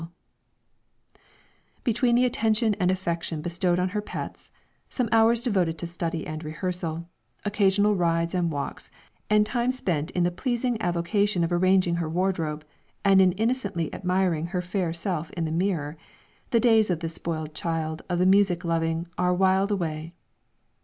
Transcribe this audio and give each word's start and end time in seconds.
Between 1.83 2.15
the 2.15 2.25
attention 2.25 2.73
and 2.79 2.89
affection 2.89 3.39
bestowed 3.43 3.77
on 3.77 3.89
her 3.89 4.01
pets, 4.01 4.49
some 4.89 5.07
hours 5.11 5.43
devoted 5.43 5.77
to 5.77 5.85
study 5.85 6.25
and 6.25 6.43
rehearsal, 6.43 7.07
occasional 7.45 7.93
rides 7.95 8.33
and 8.33 8.51
walks, 8.51 8.89
and 9.29 9.45
time 9.45 9.71
spent 9.71 10.09
in 10.09 10.23
the 10.23 10.31
pleasing 10.31 10.81
avocation 10.81 11.43
of 11.43 11.51
arranging 11.51 11.97
her 11.97 12.09
wardrobe, 12.09 12.65
and 13.05 13.21
in 13.21 13.33
innocently 13.33 13.93
admiring 13.93 14.47
her 14.47 14.61
fair 14.63 14.91
self 14.91 15.29
in 15.33 15.45
the 15.45 15.51
mirror, 15.51 15.97
the 16.49 16.59
days 16.59 16.89
of 16.89 17.01
this 17.01 17.13
spoiled 17.13 17.53
child 17.53 18.01
of 18.09 18.17
the 18.17 18.25
music 18.25 18.65
loving 18.65 19.05
are 19.19 19.35
whiled 19.35 19.69
away. 19.69 20.13